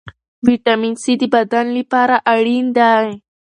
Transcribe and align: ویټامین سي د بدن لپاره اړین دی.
ویټامین 0.47 0.93
سي 1.03 1.13
د 1.21 1.23
بدن 1.35 1.65
لپاره 1.77 2.15
اړین 2.33 2.65
دی. 2.77 3.05